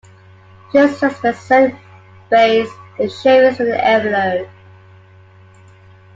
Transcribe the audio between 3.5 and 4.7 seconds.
in an envelope.